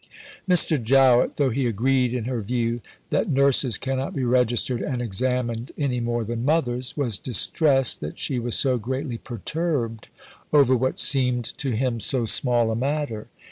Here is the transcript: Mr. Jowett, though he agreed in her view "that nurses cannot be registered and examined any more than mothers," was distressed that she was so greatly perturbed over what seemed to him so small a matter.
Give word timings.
Mr. 0.49 0.81
Jowett, 0.83 1.35
though 1.37 1.51
he 1.51 1.67
agreed 1.67 2.11
in 2.11 2.23
her 2.23 2.41
view 2.41 2.81
"that 3.11 3.29
nurses 3.29 3.77
cannot 3.77 4.15
be 4.15 4.23
registered 4.23 4.81
and 4.81 4.99
examined 4.99 5.71
any 5.77 5.99
more 5.99 6.23
than 6.23 6.43
mothers," 6.43 6.97
was 6.97 7.19
distressed 7.19 7.99
that 7.99 8.17
she 8.17 8.39
was 8.39 8.57
so 8.57 8.79
greatly 8.79 9.19
perturbed 9.19 10.07
over 10.51 10.75
what 10.75 10.97
seemed 10.97 11.45
to 11.59 11.73
him 11.75 11.99
so 11.99 12.25
small 12.25 12.71
a 12.71 12.75
matter. 12.75 13.27